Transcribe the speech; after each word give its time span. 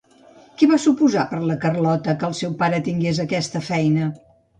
Què 0.59 0.67
va 0.69 0.77
suposar 0.85 1.25
per 1.33 1.37
a 1.39 1.43
la 1.49 1.57
Carlota 1.65 2.15
que 2.23 2.27
el 2.29 2.33
seu 2.39 2.55
pare 2.63 2.79
tingués 2.89 3.21
aquesta 3.25 3.63
feina? 3.69 4.09